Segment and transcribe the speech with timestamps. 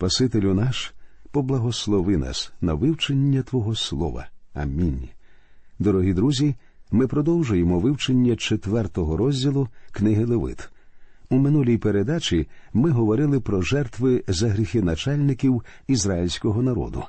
[0.00, 0.94] Спасителю наш,
[1.30, 4.28] поблагослови нас на вивчення Твого Слова.
[4.54, 5.08] Амінь.
[5.78, 6.54] Дорогі друзі,
[6.90, 10.68] ми продовжуємо вивчення четвертого розділу книги Левит.
[11.30, 17.04] У минулій передачі ми говорили про жертви за гріхи начальників ізраїльського народу.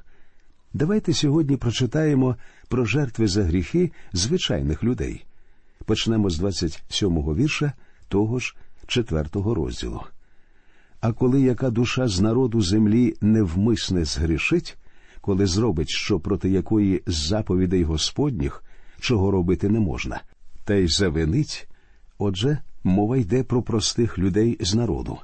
[0.74, 2.36] Давайте сьогодні прочитаємо
[2.68, 5.26] про жертви за гріхи звичайних людей.
[5.86, 7.74] Почнемо з 27-го вірша
[8.08, 8.56] того ж
[8.88, 10.02] четвертого розділу.
[11.02, 14.78] А коли яка душа з народу землі невмисне згрішить,
[15.22, 18.64] коли зробить що проти якої з заповідей Господніх,
[19.00, 20.22] чого робити не можна,
[20.64, 21.68] та й завинить,
[22.18, 25.18] отже, мова йде про простих людей з народу,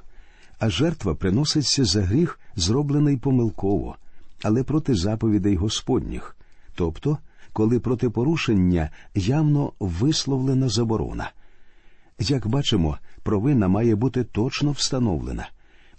[0.58, 3.96] а жертва приноситься за гріх, зроблений помилково,
[4.42, 6.36] але проти заповідей Господніх,
[6.74, 7.18] тобто,
[7.52, 11.30] коли проти порушення явно висловлена заборона.
[12.18, 15.48] Як бачимо, провина має бути точно встановлена.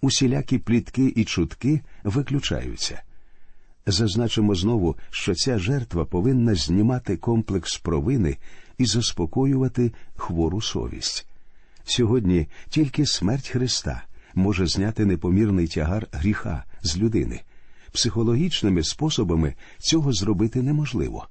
[0.01, 3.01] Усілякі плітки і чутки виключаються.
[3.85, 8.37] Зазначимо знову, що ця жертва повинна знімати комплекс провини
[8.77, 11.27] і заспокоювати хвору совість.
[11.83, 14.03] Сьогодні тільки смерть Христа
[14.35, 17.41] може зняти непомірний тягар гріха з людини.
[17.91, 21.27] Психологічними способами цього зробити неможливо.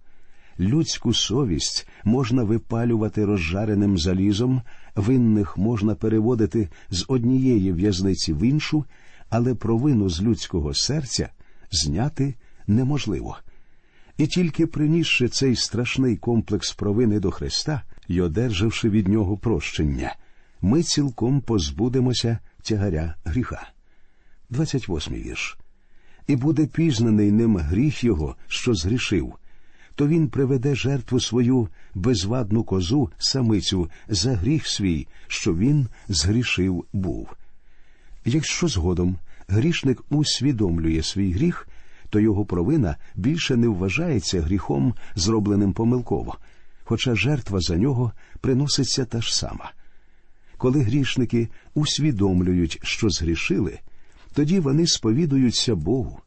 [0.61, 4.63] Людську совість можна випалювати розжареним залізом,
[4.95, 8.85] винних можна переводити з однієї в'язниці в іншу,
[9.29, 11.29] але провину з людського серця
[11.71, 12.35] зняти
[12.67, 13.37] неможливо.
[14.17, 20.17] І тільки принісши цей страшний комплекс провини до Христа й одержавши від нього прощення,
[20.61, 23.69] ми цілком позбудемося тягаря гріха.
[24.51, 25.59] 28 вірш.
[26.27, 29.35] І буде пізнаний ним гріх його, що згрішив,
[29.99, 37.29] то він приведе жертву свою безвадну козу, самицю, за гріх свій, що він згрішив був.
[38.25, 41.69] Якщо згодом грішник усвідомлює свій гріх,
[42.11, 46.37] то його провина більше не вважається гріхом, зробленим помилково,
[46.85, 49.73] хоча жертва за нього приноситься та ж сама.
[50.57, 53.79] Коли грішники усвідомлюють, що згрішили,
[54.35, 56.21] тоді вони сповідуються Богу.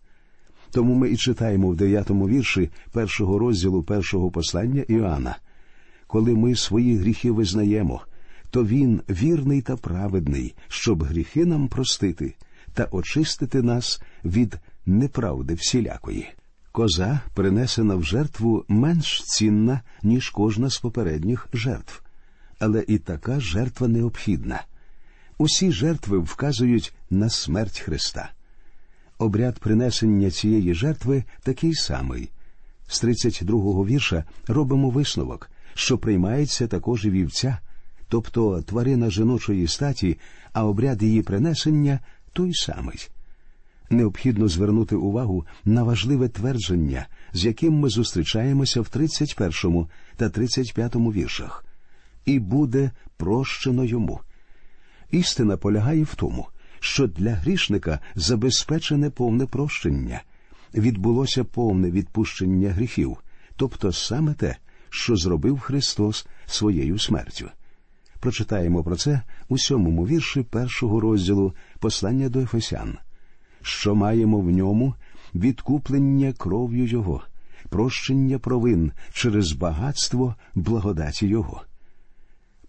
[0.72, 5.38] Тому ми і читаємо в дев'ятому вірші першого розділу першого послання Іоанна.
[6.08, 8.02] Коли ми свої гріхи визнаємо,
[8.50, 12.36] то Він вірний та праведний, щоб гріхи нам простити
[12.74, 16.28] та очистити нас від неправди всілякої.
[16.72, 22.02] Коза, принесена в жертву, менш цінна, ніж кожна з попередніх жертв.
[22.60, 24.64] Але і така жертва необхідна.
[25.38, 28.32] Усі жертви вказують на смерть Христа.
[29.22, 32.30] Обряд принесення цієї жертви такий самий.
[32.88, 37.58] З 32-го вірша робимо висновок, що приймається також і вівця,
[38.08, 40.18] тобто тварина жіночої статі,
[40.54, 42.00] а обряд її принесення
[42.34, 43.10] той самий.
[43.90, 51.66] Необхідно звернути увагу на важливе твердження, з яким ми зустрічаємося в 31 та 35 віршах,
[52.26, 54.20] і буде прощено йому.
[55.12, 56.48] Істина полягає в тому,
[56.84, 60.22] що для грішника забезпечене повне прощення,
[60.74, 63.18] відбулося повне відпущення гріхів,
[63.56, 64.56] тобто саме те,
[64.90, 67.50] що зробив Христос своєю смертю.
[68.20, 72.98] Прочитаємо про це у сьомому вірші першого розділу послання до Ефесян,
[73.62, 74.96] що маємо в ньому
[75.36, 77.22] відкуплення кров'ю Його,
[77.70, 81.62] прощення провин через багатство благодаті Його.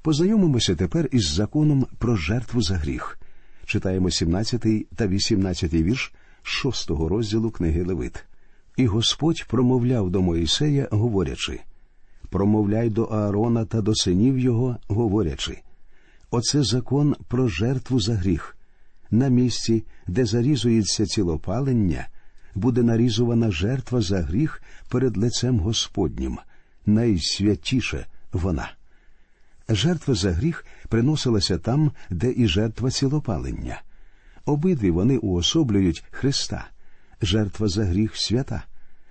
[0.03, 3.19] Познайомимося тепер із законом про жертву за гріх.
[3.73, 4.67] Читаємо 17
[4.97, 6.13] та 18 вірш
[6.43, 8.25] шостого розділу книги Левит.
[8.77, 11.61] І Господь промовляв до Моїсея, говорячи
[12.31, 15.59] промовляй до Аарона та до синів його, говорячи
[16.31, 18.57] Оце закон про жертву за гріх.
[19.11, 22.09] На місці, де зарізується цілопалення,
[22.55, 26.39] буде нарізувана жертва за гріх перед лицем Господнім,
[26.87, 28.71] найсвятіше вона.
[29.69, 33.83] Жертва за гріх приносилася там, де і жертва цілопалення.
[34.45, 36.67] Обидві вони уособлюють Христа,
[37.23, 38.63] жертва за гріх свята.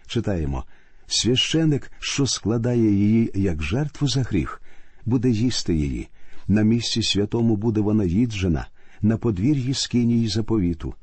[0.07, 0.65] Читаємо
[1.07, 4.61] священик, що складає її як жертву за гріх,
[5.05, 6.07] буде їсти її.
[6.47, 8.67] На місці святому буде вона їджена,
[9.01, 10.93] на подвір'ї скинії заповіту.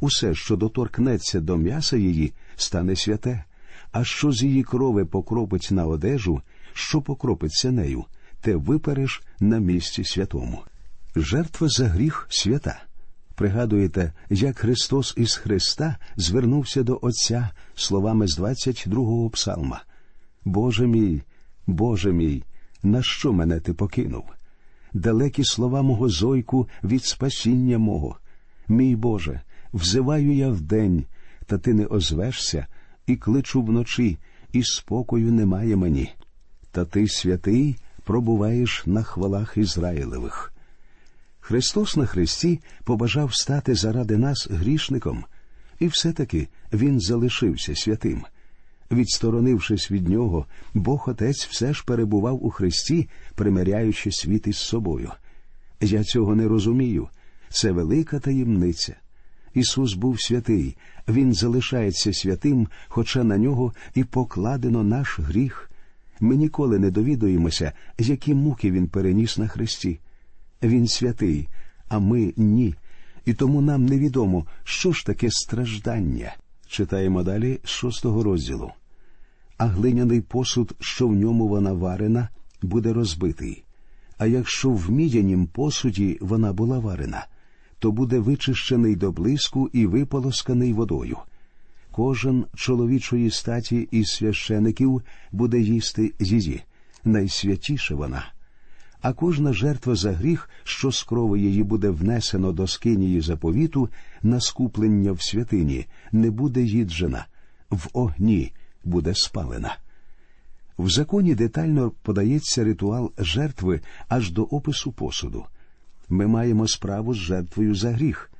[0.00, 3.44] Усе, що доторкнеться до м'яса її, стане святе,
[3.92, 6.40] а що з її крови покропить на одежу,
[6.72, 8.04] що покропиться нею,
[8.44, 10.62] те випереш на місці святому.
[11.16, 12.82] Жертва за гріх свята.
[13.34, 19.82] Пригадуєте, як Христос із Христа звернувся до Отця словами з 22-го псалма
[20.44, 21.22] Боже мій,
[21.66, 22.42] Боже мій,
[22.82, 24.24] на що мене ти покинув?
[24.92, 28.16] Далекі слова мого зойку від спасіння мого.
[28.68, 29.40] Мій Боже,
[29.74, 31.04] Взиваю я вдень,
[31.46, 32.66] та ти не озвешся,
[33.06, 34.18] і кличу вночі,
[34.52, 36.10] і спокою немає мені.
[36.70, 40.52] Та ти, святий, пробуваєш на хвалах Ізраїлевих.
[41.40, 45.24] Христос на Христі побажав стати заради нас грішником,
[45.78, 48.24] і все-таки Він залишився святим.
[48.90, 55.10] Відсторонившись від нього, Бог Отець все ж перебував у Христі, примиряючи світ із собою.
[55.80, 57.08] Я цього не розумію.
[57.48, 58.96] Це велика таємниця.
[59.54, 60.76] Ісус був святий,
[61.08, 65.70] Він залишається святим, хоча на нього і покладено наш гріх.
[66.20, 69.98] Ми ніколи не довідуємося, які муки Він переніс на Христі.
[70.62, 71.48] Він святий,
[71.88, 72.74] а ми ні.
[73.24, 76.34] І тому нам невідомо, що ж таке страждання.
[76.66, 78.70] Читаємо далі з шостого розділу.
[79.56, 82.28] А глиняний посуд, що в ньому вона варена,
[82.62, 83.64] буде розбитий.
[84.18, 87.26] А якщо в мідянім посуді вона була варена,
[87.78, 91.18] то буде вичищений до блиску і виполосканий водою.
[91.96, 95.02] Кожен чоловічої статі із священиків
[95.32, 96.62] буде їсти її,
[97.04, 98.26] найсвятіша вона.
[99.00, 103.88] А кожна жертва за гріх, що з крови її буде внесено до скинії заповіту,
[104.22, 107.26] на скуплення в святині, не буде їджена,
[107.70, 108.52] в огні
[108.84, 109.76] буде спалена.
[110.78, 115.44] В законі детально подається ритуал жертви аж до опису посуду.
[116.08, 118.30] Ми маємо справу з жертвою за гріх,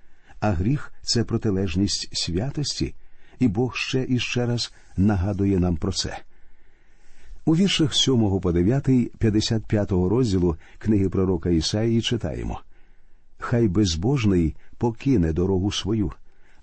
[0.40, 2.94] а гріх це протилежність святості,
[3.44, 6.18] і Бог ще і ще раз нагадує нам про це.
[7.44, 8.84] У віршах 7 по 9,
[9.18, 12.60] 55 розділу книги пророка Ісаїї читаємо
[13.38, 16.12] Хай безбожний покине дорогу свою,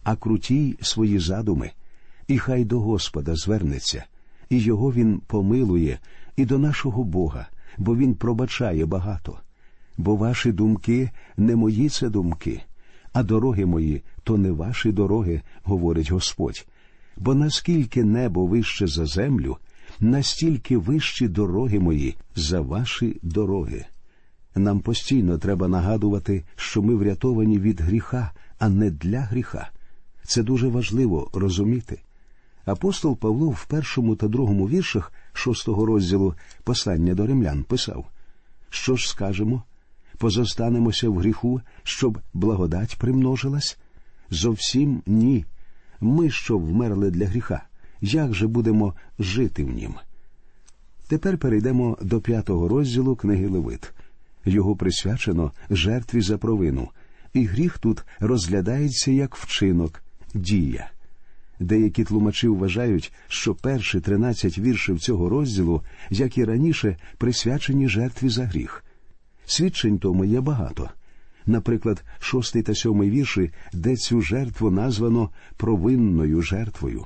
[0.04, 1.72] а крутій свої задуми,
[2.28, 4.04] і хай до Господа звернеться,
[4.50, 6.00] і його він помилує,
[6.36, 7.48] і до нашого Бога,
[7.78, 9.39] бо Він пробачає багато.
[9.98, 12.62] Бо ваші думки не мої це думки,
[13.13, 16.66] а дороги мої то не ваші дороги, говорить Господь.
[17.21, 19.57] Бо наскільки небо вище за землю,
[20.00, 23.85] настільки вищі дороги мої за ваші дороги.
[24.56, 29.69] Нам постійно треба нагадувати, що ми врятовані від гріха, а не для гріха.
[30.23, 32.01] Це дуже важливо розуміти.
[32.65, 36.33] Апостол Павло в першому та другому віршах шостого розділу
[36.63, 38.06] послання до римлян писав:
[38.69, 39.63] Що ж скажемо?
[40.18, 43.77] Позостанемося в гріху, щоб благодать примножилась?
[44.29, 45.45] Зовсім ні.
[46.01, 47.63] Ми що вмерли для гріха
[48.01, 49.94] як же будемо жити в нім.
[51.07, 53.92] Тепер перейдемо до п'ятого розділу книги Левит.
[54.45, 56.89] Його присвячено жертві за провину,
[57.33, 60.03] і гріх тут розглядається як вчинок,
[60.33, 60.92] дія.
[61.59, 68.45] Деякі тлумачі вважають, що перші тринадцять віршів цього розділу, як і раніше, присвячені жертві за
[68.45, 68.83] гріх.
[69.45, 70.89] Свідчень тому є багато.
[71.45, 77.05] Наприклад, шостий та сьомий вірші, де цю жертву названо провинною жертвою.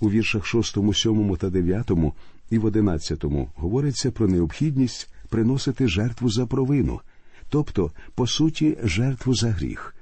[0.00, 1.90] У віршах 6, 7 та 9
[2.50, 3.24] і в 11
[3.56, 7.00] говориться про необхідність приносити жертву за провину,
[7.48, 9.94] тобто, по суті, жертву за гріх.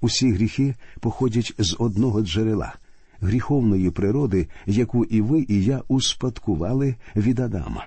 [0.00, 2.74] Усі гріхи походять з одного джерела
[3.20, 7.86] гріховної природи, яку і ви, і я успадкували від Адама.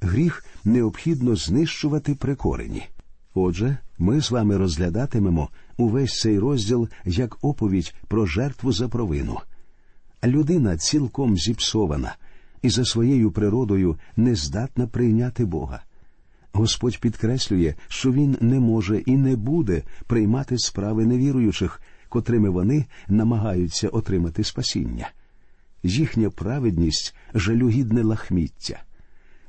[0.00, 2.88] Гріх необхідно знищувати при корені.
[3.34, 9.38] Отже, ми з вами розглядатимемо увесь цей розділ як оповідь про жертву за провину.
[10.24, 12.16] Людина цілком зіпсована
[12.62, 15.82] і за своєю природою не здатна прийняти Бога.
[16.52, 23.88] Господь підкреслює, що Він не може і не буде приймати справи невіруючих, котрими вони намагаються
[23.88, 25.10] отримати спасіння.
[25.82, 28.82] Їхня праведність жалюгідне лахміття.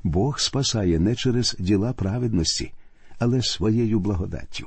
[0.02, 2.72] Бог спасає не через діла праведності,
[3.22, 4.66] але своєю благодаттю.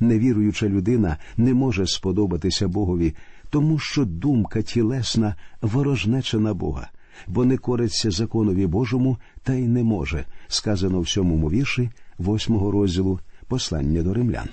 [0.00, 3.14] Невіруюча людина не може сподобатися Богові
[3.50, 6.90] тому що думка тілесна ворожнеча на Бога,
[7.28, 13.20] бо не кориться законові Божому та й не може, сказано в сьомому вірші восьмого розділу
[13.48, 14.48] послання до римлян.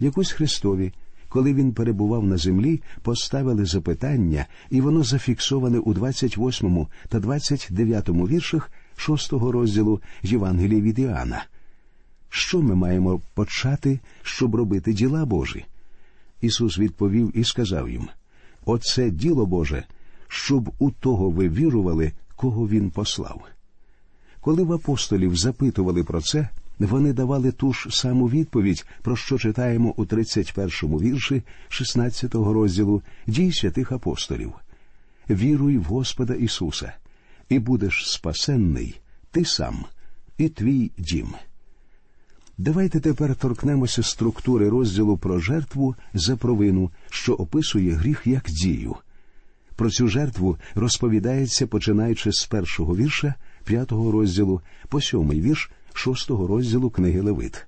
[0.00, 0.92] Якось Христові,
[1.28, 8.70] коли він перебував на землі, поставили запитання, і воно зафіксоване у 28 та 29 віршах
[8.96, 11.44] шостого розділу Євангелії від Іоанна.
[12.36, 15.64] Що ми маємо почати, щоб робити діла Божі?
[16.40, 18.08] Ісус відповів і сказав їм
[18.64, 19.84] Оце діло Боже,
[20.28, 23.42] щоб у того ви вірували, кого Він послав.
[24.40, 29.94] Коли в апостолів запитували про це, вони давали ту ж саму відповідь, про що читаємо
[29.96, 34.52] у 31-му вірші 16-го розділу дій святих апостолів
[35.30, 36.92] Віруй в Господа Ісуса,
[37.48, 39.00] і будеш спасенний
[39.30, 39.84] ти сам,
[40.38, 41.34] і твій дім.
[42.58, 48.96] Давайте тепер торкнемося структури розділу про жертву за провину, що описує гріх як дію.
[49.76, 53.34] Про цю жертву розповідається починаючи з першого вірша
[53.64, 57.66] п'ятого розділу по сьомий вірш шостого розділу книги Левит.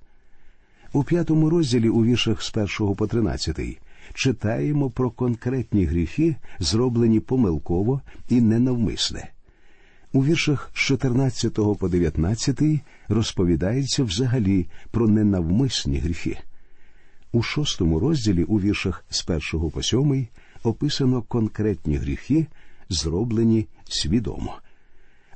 [0.93, 3.79] У п'ятому розділі у віршах з першого по тринадцятий
[4.13, 9.29] читаємо про конкретні гріхи, зроблені помилково і ненавмисне.
[10.13, 12.61] У віршах з 14 по 19
[13.07, 16.37] розповідається взагалі про ненавмисні гріхи.
[17.31, 20.27] У шостому розділі у віршах з першого по сьомий
[20.63, 22.47] описано конкретні гріхи,
[22.89, 24.55] зроблені свідомо.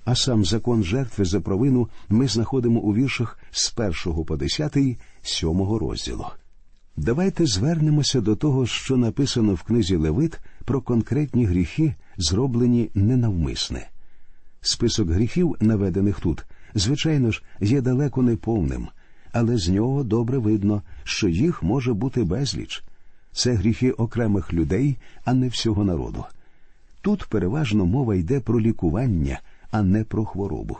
[0.05, 5.79] А сам закон жертви за провину ми знаходимо у віршах з першого по десятий сьомого
[5.79, 6.25] розділу.
[6.97, 13.89] Давайте звернемося до того, що написано в книзі Левит про конкретні гріхи, зроблені ненавмисне.
[14.65, 18.87] Список гріхів, наведених тут, звичайно ж, є далеко не повним,
[19.31, 22.83] але з нього добре видно, що їх може бути безліч.
[23.31, 26.25] Це гріхи окремих людей, а не всього народу.
[27.01, 29.39] Тут переважно мова йде про лікування,
[29.71, 30.77] а не про хворобу.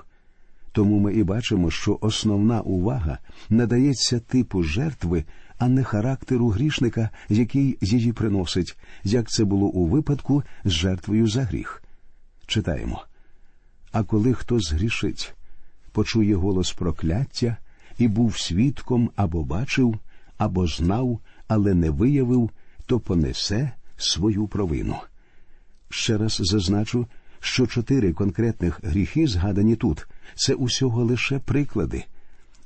[0.71, 3.17] Тому ми і бачимо, що основна увага
[3.49, 5.23] надається типу жертви,
[5.57, 11.43] а не характеру грішника, який її приносить, як це було у випадку з жертвою за
[11.43, 11.83] гріх.
[12.47, 13.03] Читаємо.
[13.93, 15.33] А коли хто згрішить,
[15.91, 17.57] почує голос прокляття
[17.97, 19.95] і був свідком або бачив,
[20.37, 22.49] або знав, але не виявив,
[22.85, 24.95] то понесе свою провину.
[25.89, 27.07] Ще раз зазначу,
[27.39, 32.03] що чотири конкретних гріхи, згадані тут, це усього лише приклади.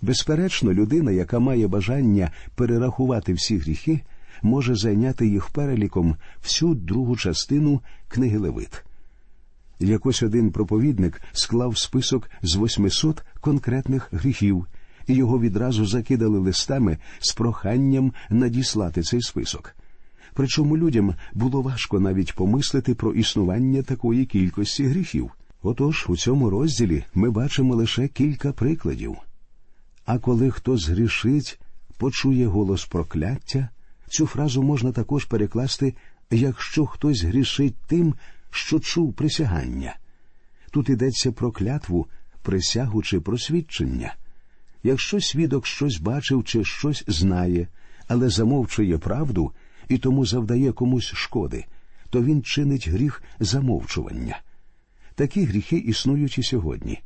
[0.02, 4.02] Безперечно, людина, яка має бажання перерахувати всі гріхи,
[4.42, 8.87] може зайняти їх переліком всю другу частину книги Левит.
[9.80, 14.68] Якось один проповідник склав список з 800 конкретних гріхів,
[15.08, 19.76] і його відразу закидали листами з проханням надіслати цей список.
[20.34, 25.32] Причому людям було важко навіть помислити про існування такої кількості гріхів.
[25.62, 29.16] Отож, у цьому розділі ми бачимо лише кілька прикладів.
[30.06, 31.60] А коли хто згрішить,
[31.98, 33.70] почує голос прокляття,
[34.10, 35.96] цю фразу можна також перекласти,
[36.32, 38.14] якщо хтось грішить тим,
[38.58, 39.98] що чув присягання.
[40.72, 42.08] Тут йдеться про клятву,
[42.42, 44.16] присягу чи просвідчення.
[44.84, 47.68] Якщо свідок щось бачив чи щось знає,
[48.08, 49.52] але замовчує правду
[49.90, 51.66] і тому завдає комусь шкоди,
[52.10, 54.42] то він чинить гріх замовчування.
[55.16, 57.02] Такі гріхи існують і сьогодні.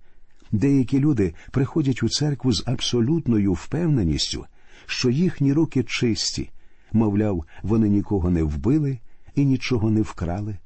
[0.51, 4.45] Деякі люди приходять у церкву з абсолютною впевненістю,
[4.85, 6.49] що їхні руки чисті,
[6.91, 8.99] мовляв, вони нікого не вбили
[9.35, 10.57] і нічого не вкрали.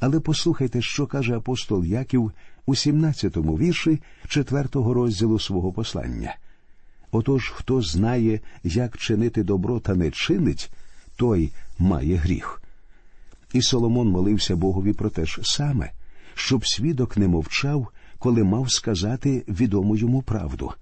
[0.00, 2.32] Але послухайте, що каже апостол Яків
[2.66, 6.36] у 17-му вірші 4-го розділу свого послання.
[7.12, 10.70] Отож, хто знає, як чинити добро та не чинить,
[11.16, 12.62] той має гріх.
[13.52, 15.90] І Соломон молився Богові про те ж саме,
[16.34, 17.88] щоб свідок не мовчав,
[18.18, 20.72] коли мав сказати відому йому правду.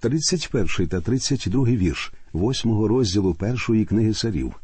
[0.00, 4.54] 31 та 32 вірш 8 розділу першої книги царів.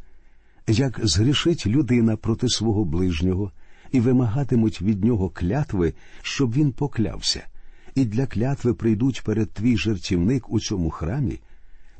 [0.67, 3.53] Як згрішить людина проти свого ближнього
[3.93, 7.47] і вимагатимуть від нього клятви, щоб він поклявся,
[7.95, 11.41] і для клятви прийдуть перед твій жертівник у цьому храмі,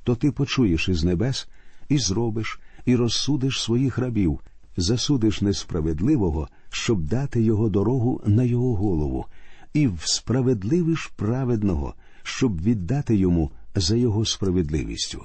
[0.05, 1.49] то ти почуєш із небес
[1.89, 4.41] і зробиш, і розсудиш своїх рабів,
[4.77, 9.27] засудиш несправедливого, щоб дати його дорогу на його голову,
[9.75, 15.25] і всправедливиш праведного, щоб віддати йому за його справедливістю.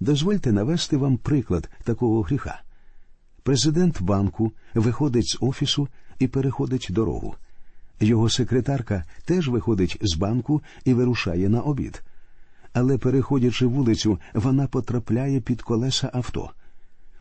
[0.00, 2.63] Дозвольте навести вам приклад такого гріха.
[3.44, 7.34] Президент банку виходить з офісу і переходить дорогу.
[8.00, 12.02] Його секретарка теж виходить з банку і вирушає на обід.
[12.72, 16.50] Але, переходячи вулицю, вона потрапляє під колеса авто.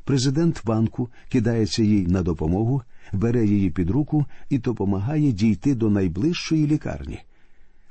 [0.03, 2.81] Президент банку кидається їй на допомогу,
[3.13, 7.19] бере її під руку і допомагає дійти до найближчої лікарні.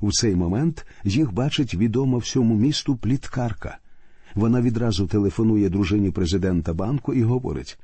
[0.01, 3.79] У цей момент їх бачить відома всьому місту пліткарка.
[4.35, 7.79] Вона відразу телефонує дружині президента банку і говорить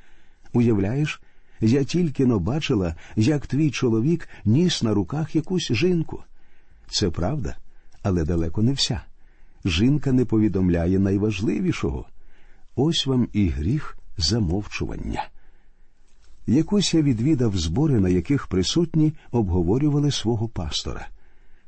[0.52, 1.21] Уявляєш,
[1.61, 6.23] я тільки но бачила, як твій чоловік ніс на руках якусь жінку.
[6.90, 7.57] Це правда,
[8.02, 9.00] але далеко не вся.
[9.64, 12.07] Жінка не повідомляє найважливішого.
[12.76, 15.28] Ось вам і гріх замовчування.
[16.47, 21.09] Якось я відвідав збори, на яких присутні обговорювали свого пастора.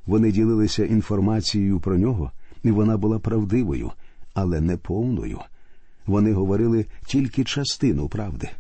[0.07, 2.31] Вони ділилися інформацією про нього,
[2.63, 3.93] і вона була правдивою,
[4.35, 5.39] але не повною.
[6.07, 8.51] Вони говорили тільки частину правди.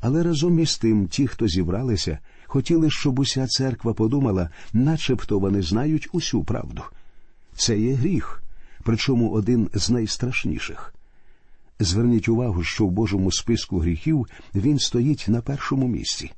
[0.00, 6.08] Але разом із тим ті, хто зібралися, хотіли, щоб уся церква подумала, начебто вони знають
[6.12, 6.82] усю правду.
[7.56, 8.42] Це є гріх
[8.88, 10.94] причому один з найстрашніших.
[11.80, 16.30] Зверніть увагу, що в Божому списку гріхів він стоїть на першому місці.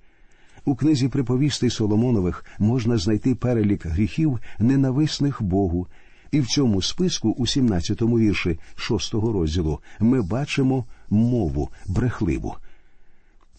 [0.64, 5.86] У книзі приповістей Соломонових можна знайти перелік гріхів, ненависних Богу,
[6.32, 12.56] і в цьому списку, у 17-му вірші 6-го розділу, ми бачимо мову брехливу.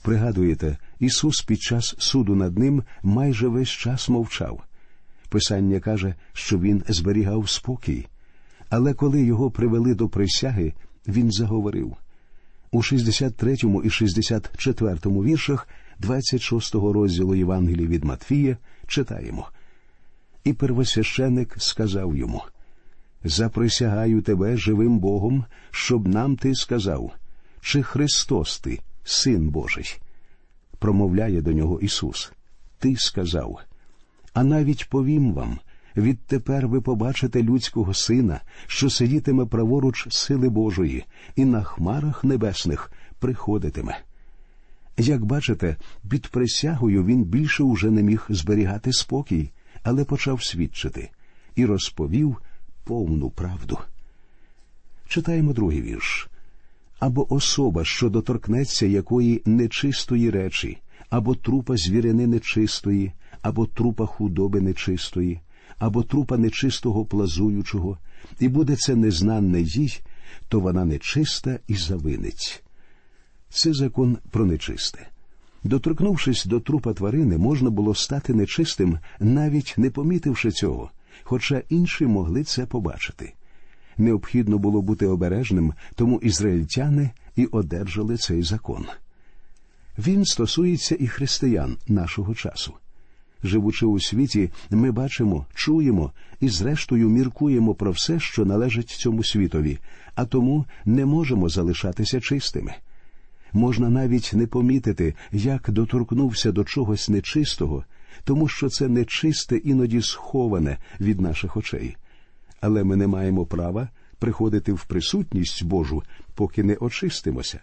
[0.01, 4.63] Пригадуєте, Ісус під час суду над ним майже весь час мовчав.
[5.29, 8.07] Писання каже, що він зберігав спокій,
[8.69, 10.73] але коли його привели до присяги,
[11.07, 11.95] він заговорив.
[12.71, 15.67] У 63 і 64 віршах
[15.99, 19.49] 26 розділу Євангелії від Матфія читаємо.
[20.43, 22.43] І первосвященик сказав йому
[23.23, 27.11] Заприсягаю тебе живим Богом, щоб нам ти сказав,
[27.61, 30.01] чи Христос ти, Син Божий.
[30.79, 32.31] Промовляє до нього Ісус.
[32.79, 33.59] Ти сказав.
[34.33, 35.59] А навіть повім вам,
[35.97, 41.05] Відтепер ви побачите людського сина, що сидітиме праворуч сили Божої,
[41.35, 43.99] і на хмарах небесних приходитиме.
[44.97, 45.75] Як бачите,
[46.09, 49.51] під присягою він більше уже не міг зберігати спокій,
[49.83, 51.09] але почав свідчити
[51.55, 52.37] і розповів
[52.83, 53.77] повну правду.
[55.07, 56.29] Читаємо другий вірш.
[57.01, 60.77] Або особа, що доторкнеться якої нечистої речі,
[61.09, 65.39] або трупа звірини нечистої, або трупа худоби нечистої
[65.81, 67.97] або трупа нечистого плазуючого,
[68.39, 69.99] і буде це незнанне їй,
[70.49, 72.63] то вона нечиста і завинить.
[73.49, 75.07] Це закон про нечисте.
[75.63, 80.91] Доторкнувшись до трупа тварини, можна було стати нечистим, навіть не помітивши цього,
[81.23, 83.33] хоча інші могли це побачити.
[83.97, 88.85] Необхідно було бути обережним, тому ізраїльтяни і одержали цей закон.
[89.97, 92.73] Він стосується і християн нашого часу.
[93.43, 99.79] Живучи у світі, ми бачимо, чуємо і, зрештою, міркуємо про все, що належить цьому світові,
[100.15, 102.73] а тому не можемо залишатися чистими.
[103.53, 107.85] Можна навіть не помітити, як доторкнувся до чогось нечистого,
[108.23, 111.95] тому що це нечисте іноді сховане від наших очей.
[112.61, 116.03] Але ми не маємо права приходити в присутність Божу,
[116.35, 117.59] поки не очистимося.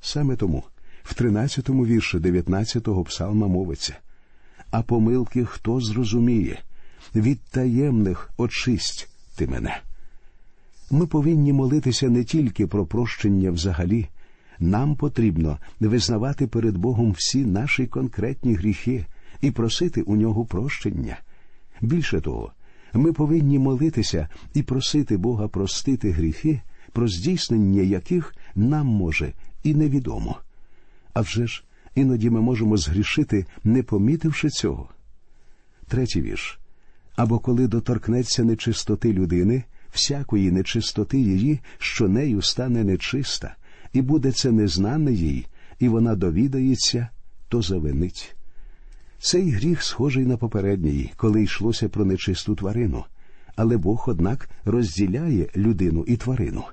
[0.00, 0.64] Саме тому
[1.02, 3.96] в 13-му вірші 19-го псалма мовиться
[4.70, 6.58] а помилки хто зрозуміє.
[7.14, 9.80] Від таємних очисть ти мене.
[10.90, 14.08] Ми повинні молитися не тільки про прощення взагалі,
[14.58, 19.06] нам потрібно визнавати перед Богом всі наші конкретні гріхи
[19.40, 21.18] і просити у нього прощення.
[21.80, 22.52] Більше того,
[22.94, 26.60] ми повинні молитися і просити Бога простити гріхи,
[26.92, 30.38] про здійснення яких нам може і невідомо.
[31.12, 34.88] А вже ж Іноді ми можемо згрішити, не помітивши цього.
[35.88, 36.58] Третій вірш.
[37.16, 43.56] Або коли доторкнеться нечистоти людини, всякої нечистоти її, що нею стане нечиста,
[43.92, 45.46] і буде це незнане їй,
[45.78, 47.08] і вона довідається,
[47.48, 48.36] то завинить.
[49.20, 53.04] Цей гріх схожий на попередній, коли йшлося про нечисту тварину,
[53.56, 56.64] але Бог, однак, розділяє людину і тварину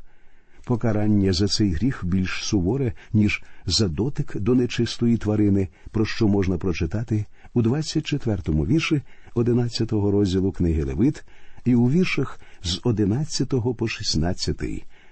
[0.67, 6.57] покарання за цей гріх більш суворе, ніж за дотик до нечистої тварини, про що можна
[6.57, 9.01] прочитати у 24-му вірші
[9.36, 11.23] 11-го розділу книги Левит
[11.65, 14.62] і у віршах з 11 по 16,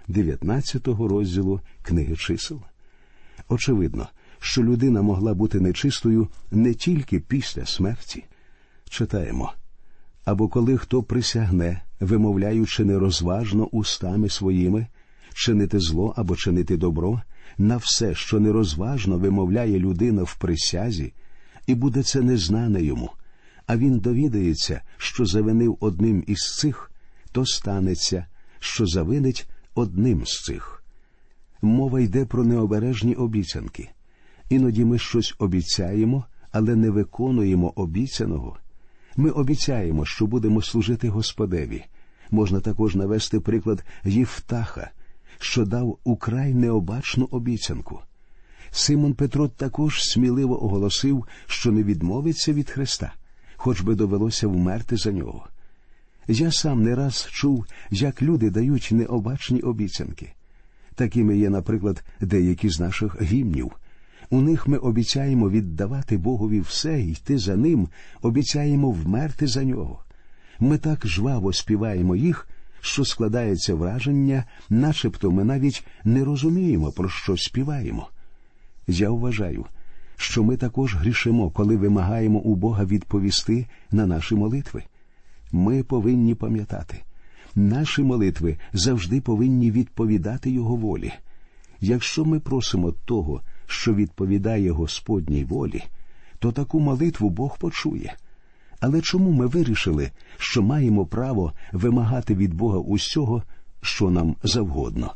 [0.10, 2.62] 19-го розділу книги чисел.
[3.50, 4.08] Очевидно,
[4.46, 8.24] що людина могла бути нечистою не тільки після смерті.
[8.90, 9.54] Читаємо
[10.26, 14.88] або коли хто присягне, вимовляючи нерозважно устами своїми,
[15.34, 17.22] чинити зло або чинити добро,
[17.58, 21.14] на все, що нерозважно вимовляє людина в присязі,
[21.68, 23.10] і буде це незнане йому,
[23.68, 26.92] а він довідається, що завинив одним із цих,
[27.32, 28.26] то станеться,
[28.60, 30.84] що завинить одним з цих.
[31.62, 33.90] Мова йде про необережні обіцянки.
[34.50, 38.58] Іноді ми щось обіцяємо, але не виконуємо обіцяного.
[39.18, 41.84] Ми обіцяємо, що будемо служити Господеві.
[42.32, 44.92] Можна також навести приклад Євтаха,
[45.40, 48.00] що дав украй необачну обіцянку.
[48.72, 53.14] Симон Петро також сміливо оголосив, що не відмовиться від Христа,
[53.56, 55.48] хоч би довелося вмерти за нього.
[56.28, 60.34] Я сам не раз чув, як люди дають необачні обіцянки.
[60.96, 63.72] Такими є, наприклад, деякі з наших гімнів.
[64.30, 67.88] У них ми обіцяємо віддавати Богові все, йти за ним,
[68.22, 70.00] обіцяємо вмерти за нього.
[70.60, 72.48] Ми так жваво співаємо їх,
[72.82, 78.08] що складається враження, начебто ми навіть не розуміємо, про що співаємо.
[78.88, 79.66] Я вважаю,
[80.18, 84.84] що ми також грішимо, коли вимагаємо у Бога відповісти на наші молитви.
[85.52, 87.02] Ми повинні пам'ятати,
[87.56, 91.14] Наші молитви завжди повинні відповідати Його волі.
[91.82, 95.84] Якщо ми просимо того, що відповідає Господній волі,
[96.40, 98.16] то таку молитву Бог почує.
[98.80, 103.44] Але чому ми вирішили, що маємо право вимагати від Бога усього,
[103.82, 105.14] що нам завгодно?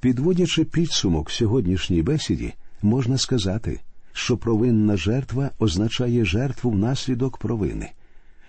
[0.00, 3.80] Підводячи підсумок сьогоднішній бесіді, можна сказати,
[4.12, 7.90] що провинна жертва означає жертву внаслідок провини.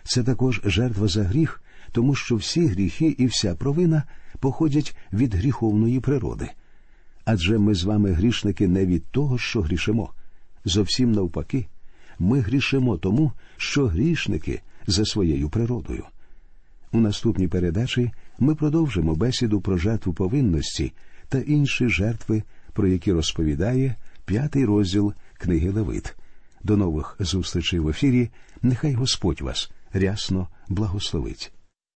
[0.03, 4.03] Це також жертва за гріх, тому що всі гріхи і вся провина
[4.39, 6.49] походять від гріховної природи.
[7.25, 10.13] Адже ми з вами грішники не від того, що грішимо.
[10.65, 11.67] Зовсім навпаки,
[12.19, 16.03] ми грішимо тому, що грішники за своєю природою.
[16.91, 20.93] У наступній передачі ми продовжимо бесіду про жертву повинності
[21.29, 26.15] та інші жертви, про які розповідає п'ятий розділ книги Левит.
[26.63, 28.29] До нових зустрічей в ефірі.
[28.61, 31.51] Нехай Господь вас рясно благословить.